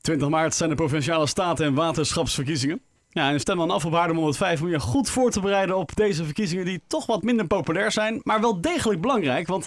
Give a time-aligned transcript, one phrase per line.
[0.00, 2.80] 20 maart zijn de provinciale staten- en waterschapsverkiezingen.
[3.12, 5.96] Ja, en stem dan af op Haarlem 105 om je goed voor te bereiden op
[5.96, 9.46] deze verkiezingen die toch wat minder populair zijn, maar wel degelijk belangrijk.
[9.46, 9.66] Want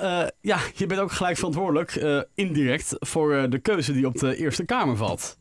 [0.00, 4.18] uh, ja, je bent ook gelijk verantwoordelijk, uh, indirect, voor uh, de keuze die op
[4.18, 5.38] de Eerste Kamer valt.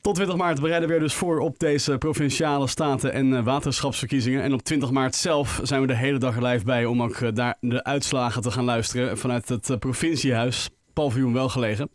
[0.00, 4.42] Tot 20 maart bereiden we er dus voor op deze provinciale staten- en waterschapsverkiezingen.
[4.42, 7.36] En op 20 maart zelf zijn we de hele dag er live bij om ook
[7.36, 10.68] daar de uitslagen te gaan luisteren vanuit het provinciehuis,
[11.02, 11.90] paviljoen welgelegen.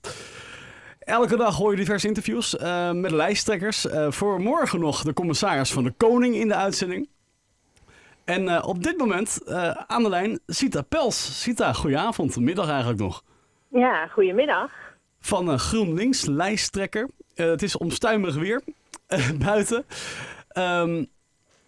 [0.99, 3.85] Elke dag hoor je diverse interviews uh, met lijsttrekkers.
[3.85, 7.09] Uh, voor morgen nog de commissaris van de Koning in de uitzending.
[8.23, 9.39] En uh, op dit moment
[9.87, 11.41] aan de lijn Sita Pels.
[11.41, 12.39] Sita, goedenavond.
[12.39, 13.23] Middag eigenlijk nog.
[13.67, 14.71] Ja, goedemiddag.
[15.19, 17.09] Van GroenLinks, lijsttrekker.
[17.35, 18.63] het is omstuimig weer
[19.45, 19.85] buiten.
[20.57, 21.07] Um,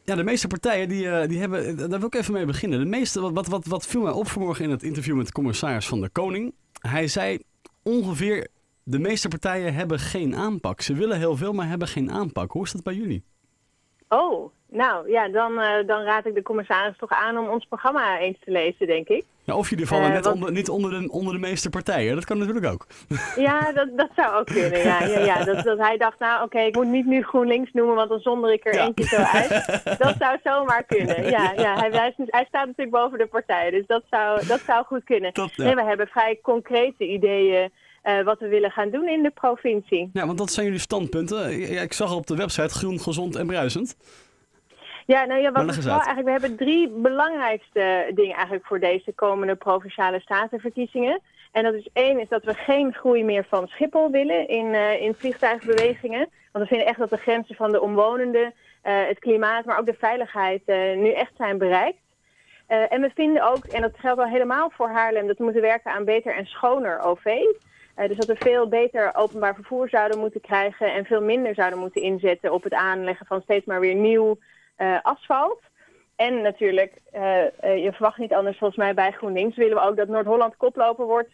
[0.03, 1.77] ja, de meeste partijen die, die hebben.
[1.77, 2.79] Daar wil ik even mee beginnen.
[2.79, 5.87] De meeste, wat, wat, wat viel mij op vanmorgen in het interview met de commissaris
[5.87, 6.53] van de Koning.
[6.87, 7.39] Hij zei
[7.83, 8.47] ongeveer
[8.83, 10.81] de meeste partijen hebben geen aanpak.
[10.81, 12.51] Ze willen heel veel, maar hebben geen aanpak.
[12.51, 13.23] Hoe is dat bij jullie?
[14.13, 18.19] Oh, nou ja, dan, uh, dan raad ik de commissaris toch aan om ons programma
[18.19, 19.23] eens te lezen, denk ik.
[19.43, 22.15] Ja, of jullie vallen uh, net onder, niet onder de, onder de meeste partijen.
[22.15, 22.87] Dat kan natuurlijk ook.
[23.35, 24.79] Ja, dat, dat zou ook kunnen.
[24.79, 25.43] Ja, ja, ja.
[25.43, 28.19] Dat, dat hij dacht, nou oké, okay, ik moet niet nu GroenLinks noemen, want dan
[28.19, 28.85] zonder ik er ja.
[28.85, 29.49] eentje zo uit.
[30.03, 31.29] Dat zou zomaar kunnen.
[31.29, 31.75] Ja, ja.
[31.75, 35.33] Hij, hij, hij staat natuurlijk boven de partijen, dus dat zou, dat zou goed kunnen.
[35.33, 35.63] Dat, ja.
[35.63, 37.71] Nee, we hebben vrij concrete ideeën
[38.23, 40.09] wat we willen gaan doen in de provincie.
[40.13, 41.59] Ja, want dat zijn jullie standpunten.
[41.59, 43.95] Ja, ik zag op de website groen, gezond en bruisend.
[45.05, 49.13] Ja, nou ja, wat we, vooral, eigenlijk, we hebben drie belangrijkste dingen eigenlijk voor deze
[49.13, 51.21] komende provinciale statenverkiezingen.
[51.51, 55.01] En dat is één, is dat we geen groei meer van Schiphol willen in, uh,
[55.01, 56.29] in vliegtuigbewegingen.
[56.51, 58.51] Want we vinden echt dat de grenzen van de omwonenden, uh,
[58.83, 61.97] het klimaat, maar ook de veiligheid uh, nu echt zijn bereikt.
[62.67, 65.91] en we vinden ook, en dat geldt al helemaal voor Haarlem, dat we moeten werken
[65.91, 67.25] aan beter en schoner OV.
[67.97, 71.79] Uh, dus dat we veel beter openbaar vervoer zouden moeten krijgen en veel minder zouden
[71.79, 74.37] moeten inzetten op het aanleggen van steeds maar weer nieuw
[74.77, 75.61] uh, asfalt.
[76.15, 77.21] En natuurlijk, uh,
[77.61, 81.29] je verwacht niet anders volgens mij bij GroenLinks, willen we ook dat Noord-Holland koploper wordt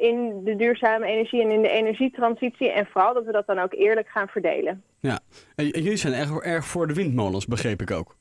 [0.00, 2.70] in de duurzame energie en in de energietransitie.
[2.70, 4.82] En vooral dat we dat dan ook eerlijk gaan verdelen.
[5.00, 5.18] Ja,
[5.54, 8.16] en jullie zijn erg, erg voor de windmolens, begreep ik ook.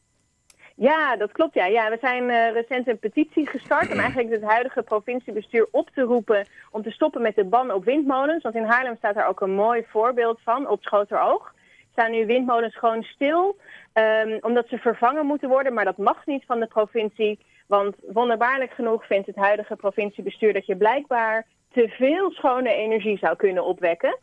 [0.80, 1.54] Ja, dat klopt.
[1.54, 1.66] Ja.
[1.66, 6.02] Ja, we zijn uh, recent een petitie gestart om eigenlijk het huidige provinciebestuur op te
[6.02, 8.44] roepen om te stoppen met de ban op windmolens.
[8.44, 11.54] Want in Haarlem staat daar ook een mooi voorbeeld van op Schoteroog.
[11.92, 13.58] Staan nu windmolens gewoon stil,
[13.94, 15.74] um, omdat ze vervangen moeten worden.
[15.74, 17.40] Maar dat mag niet van de provincie.
[17.68, 23.36] Want wonderbaarlijk genoeg vindt het huidige provinciebestuur dat je blijkbaar te veel schone energie zou
[23.36, 24.18] kunnen opwekken.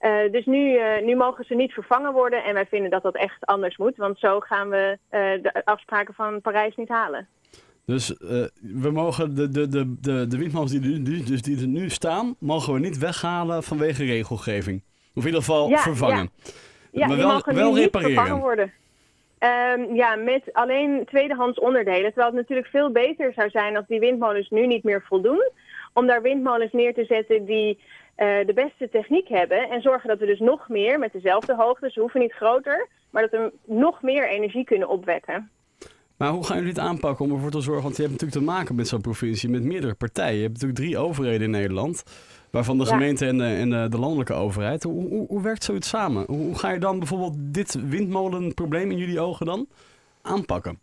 [0.00, 3.16] Uh, dus nu, uh, nu mogen ze niet vervangen worden en wij vinden dat dat
[3.16, 3.96] echt anders moet.
[3.96, 7.28] Want zo gaan we uh, de afspraken van Parijs niet halen.
[7.86, 8.08] Dus
[8.60, 12.36] we mogen de, de, de, de, de windmolens die, nu, dus die er nu staan,
[12.38, 14.82] mogen we niet weghalen vanwege regelgeving.
[15.14, 16.30] Of in ieder geval ja, vervangen.
[16.42, 16.50] Ja,
[16.90, 18.72] ja maar die wel, mogen wel niet vervangen worden.
[19.38, 22.12] Um, ja, met alleen tweedehands onderdelen.
[22.12, 25.50] Terwijl het natuurlijk veel beter zou zijn als die windmolens nu niet meer voldoen.
[25.92, 27.78] Om daar windmolens neer te zetten die
[28.20, 29.70] uh, de beste techniek hebben.
[29.70, 33.22] En zorgen dat we dus nog meer met dezelfde hoogte, ze hoeven niet groter, maar
[33.22, 35.50] dat we nog meer energie kunnen opwekken.
[36.16, 37.82] Maar hoe gaan jullie het aanpakken om ervoor te zorgen?
[37.82, 40.36] Want je hebt natuurlijk te maken met zo'n provincie met meerdere partijen.
[40.36, 42.02] Je hebt natuurlijk drie overheden in Nederland,
[42.50, 42.90] waarvan de ja.
[42.90, 44.82] gemeente en, de, en de, de, landelijke overheid.
[44.82, 46.24] Hoe, hoe, hoe werkt zoiets samen?
[46.26, 49.66] Hoe, hoe ga je dan bijvoorbeeld dit windmolenprobleem in jullie ogen dan
[50.22, 50.78] aanpakken?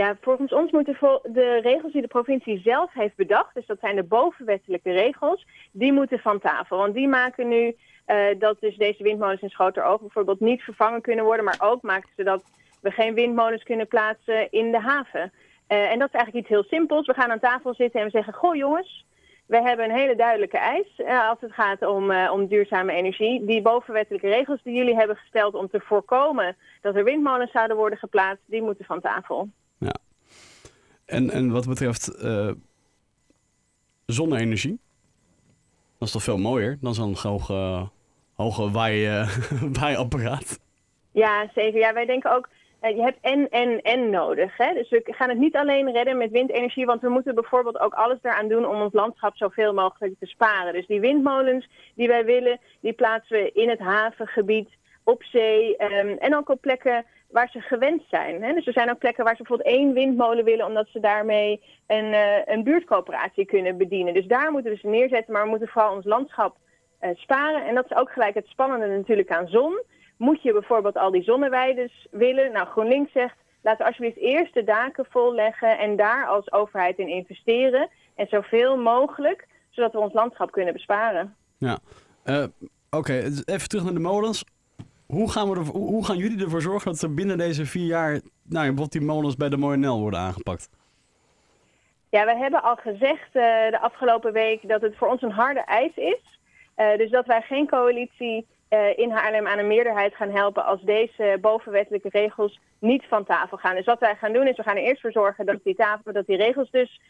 [0.00, 3.96] Ja, volgens ons moeten de regels die de provincie zelf heeft bedacht, dus dat zijn
[3.96, 6.76] de bovenwettelijke regels, die moeten van tafel.
[6.76, 11.24] Want die maken nu uh, dat dus deze windmolens in Schoteroog bijvoorbeeld niet vervangen kunnen
[11.24, 12.42] worden, maar ook maken ze dat
[12.80, 15.32] we geen windmolens kunnen plaatsen in de haven.
[15.68, 17.06] Uh, en dat is eigenlijk iets heel simpels.
[17.06, 19.06] We gaan aan tafel zitten en we zeggen, goh jongens,
[19.46, 23.44] we hebben een hele duidelijke eis uh, als het gaat om, om duurzame energie.
[23.44, 27.98] Die bovenwettelijke regels die jullie hebben gesteld om te voorkomen dat er windmolens zouden worden
[27.98, 29.48] geplaatst, die moeten van tafel.
[29.80, 29.94] Ja.
[31.04, 32.50] En, en wat betreft uh,
[34.06, 34.78] zonne-energie,
[35.98, 37.88] dat is toch veel mooier dan zo'n hoge,
[38.34, 39.28] hoge waai, uh,
[39.72, 40.60] waaiapparaat?
[41.12, 41.80] Ja, zeker.
[41.80, 42.48] Ja, wij denken ook,
[42.82, 44.56] uh, je hebt en, en, en nodig.
[44.56, 44.74] Hè?
[44.74, 48.18] Dus we gaan het niet alleen redden met windenergie, want we moeten bijvoorbeeld ook alles
[48.22, 50.72] eraan doen om ons landschap zoveel mogelijk te sparen.
[50.72, 54.68] Dus die windmolens die wij willen, die plaatsen we in het havengebied,
[55.04, 58.42] op zee um, en ook op plekken waar ze gewend zijn.
[58.42, 58.52] Hè?
[58.52, 60.66] Dus er zijn ook plekken waar ze bijvoorbeeld één windmolen willen...
[60.66, 64.14] omdat ze daarmee een, uh, een buurtcoöperatie kunnen bedienen.
[64.14, 66.56] Dus daar moeten we ze neerzetten, maar we moeten vooral ons landschap
[67.00, 67.66] uh, sparen.
[67.66, 69.82] En dat is ook gelijk het spannende natuurlijk aan zon.
[70.16, 72.52] Moet je bijvoorbeeld al die zonneweides willen?
[72.52, 75.78] Nou, GroenLinks zegt, laten we alsjeblieft eerst de daken volleggen...
[75.78, 77.88] en daar als overheid in investeren.
[78.14, 81.34] En zoveel mogelijk zodat we ons landschap kunnen besparen.
[81.58, 81.78] Ja,
[82.90, 83.12] oké.
[83.44, 84.44] Even terug naar de molens.
[85.10, 88.10] Hoe gaan, we er, hoe gaan jullie ervoor zorgen dat er binnen deze vier jaar,
[88.10, 90.70] nou, bijvoorbeeld die molens bij de Moyennel worden aangepakt?
[92.10, 95.94] Ja, we hebben al gezegd de afgelopen week dat het voor ons een harde eis
[95.94, 96.38] is.
[96.96, 101.38] dus dat wij geen coalitie uh, in Haarlem aan een meerderheid gaan helpen als deze
[101.40, 103.74] bovenwettelijke regels niet van tafel gaan.
[103.74, 106.12] Dus wat wij gaan doen is, we gaan er eerst voor zorgen dat die, tafel,
[106.12, 107.00] dat die regels dus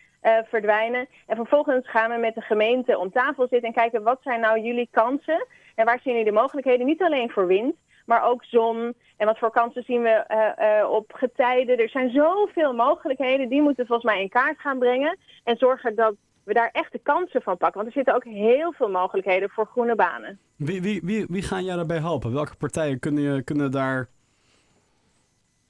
[0.49, 1.09] verdwijnen.
[1.27, 4.61] En vervolgens gaan we met de gemeente om tafel zitten en kijken wat zijn nou
[4.61, 7.75] jullie kansen en waar zien jullie de mogelijkheden, niet alleen voor wind,
[8.11, 8.95] maar ook zon.
[9.17, 11.79] En wat voor kansen zien we uh, op getijden.
[11.79, 16.15] Er zijn zoveel mogelijkheden, die moeten volgens mij in kaart gaan brengen en zorgen dat
[16.45, 17.81] we daar echt de kansen van pakken.
[17.81, 20.39] Want er zitten ook heel veel mogelijkheden voor groene banen.
[20.57, 22.33] Wie, wie, wie, wie gaan jij daarbij helpen?
[22.33, 24.09] Welke partijen kunnen, kunnen daar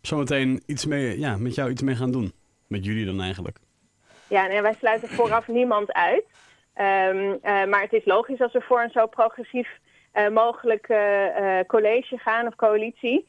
[0.00, 2.32] zometeen iets mee, ja, met jou iets mee gaan doen?
[2.66, 3.58] Met jullie dan eigenlijk?
[4.28, 6.24] Ja, nee, wij sluiten vooraf niemand uit.
[6.74, 9.68] Um, uh, maar het is logisch als we voor een zo progressief
[10.32, 13.26] mogelijk uh, college gaan of coalitie.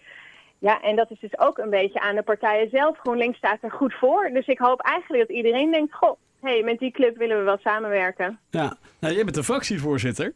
[0.60, 2.98] Ja, en dat is dus ook een beetje aan de partijen zelf.
[2.98, 4.30] GroenLinks staat er goed voor.
[4.33, 7.57] Dus ik hoop eigenlijk dat iedereen denkt, goh, hey, met die club willen we wel
[7.63, 8.39] samenwerken.
[8.50, 10.33] Ja, nou, jij bent de fractievoorzitter.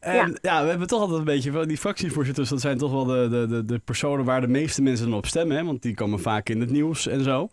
[0.00, 0.28] En ja.
[0.40, 0.62] ja.
[0.62, 3.64] we hebben toch altijd een beetje, die fractievoorzitters, dat zijn toch wel de, de, de,
[3.64, 5.56] de personen waar de meeste mensen op stemmen.
[5.56, 5.64] Hè?
[5.64, 7.48] Want die komen vaak in het nieuws en zo.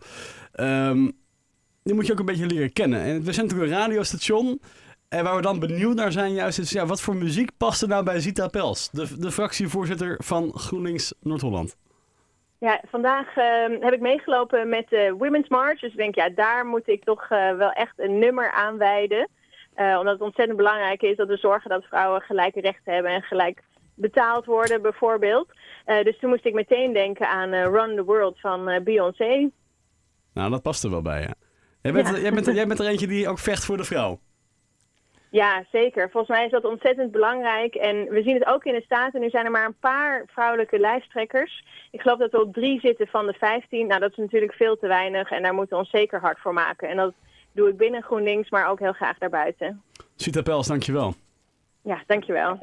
[0.60, 1.12] Um,
[1.84, 3.02] die moet je ook een beetje leren kennen.
[3.02, 4.62] En we zijn natuurlijk een radiostation.
[5.16, 7.88] En waar we dan benieuwd naar zijn, juist is ja, wat voor muziek past er
[7.88, 11.78] nou bij Zita Pels, de, de fractievoorzitter van GroenLinks Noord-Holland?
[12.60, 13.46] Ja, vandaag uh,
[13.80, 15.80] heb ik meegelopen met de Women's March.
[15.80, 19.30] Dus ik denk, ja, daar moet ik toch uh, wel echt een nummer aan wijden.
[19.76, 23.22] Uh, omdat het ontzettend belangrijk is dat we zorgen dat vrouwen gelijke rechten hebben en
[23.22, 23.64] gelijk
[23.94, 25.48] betaald worden, bijvoorbeeld.
[25.86, 29.50] dus toen moest ik meteen denken aan Run the World van Beyoncé.
[30.34, 31.34] Nou, dat past er wel bij, ja.
[31.82, 32.18] Jij bent, ja.
[32.18, 34.20] Jij, bent, jij bent er eentje die ook vecht voor de vrouw.
[35.36, 36.10] Ja, zeker.
[36.10, 37.76] Volgens mij is dat ontzettend belangrijk.
[37.76, 39.20] En we zien het ook in de Staten.
[39.22, 41.64] Nu zijn er maar een paar vrouwelijke lijsttrekkers.
[41.92, 43.88] Ik geloof dat we op drie zitten van de vijftien.
[43.88, 45.32] Nou, dat is natuurlijk veel te weinig.
[45.32, 46.90] En daar moeten we ons zeker hard voor maken.
[46.90, 47.14] En dat
[47.52, 49.82] doe ik binnen GroenLinks, maar ook heel graag daarbuiten.
[50.16, 51.14] Sita Pels, dankjewel.
[51.82, 52.60] Ja, dankjewel.